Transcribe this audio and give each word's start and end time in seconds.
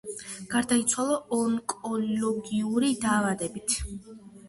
გარდაიცვალა 0.53 1.17
ონკოლოგიური 1.37 2.93
დაავადებით. 3.07 3.81